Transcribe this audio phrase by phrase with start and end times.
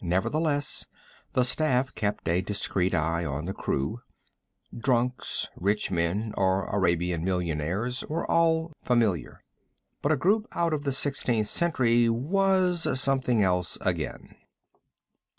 [0.00, 0.86] Nevertheless,
[1.34, 4.00] the staff kept a discreet eye on the crew.
[4.74, 9.44] Drunks, rich men or Arabian millionaires were all familiar.
[10.00, 14.36] But a group out of the Sixteenth Century was something else again.